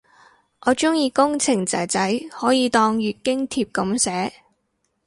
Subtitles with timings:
[0.61, 4.33] 我鍾意工程仔仔可以當月經帖噉寫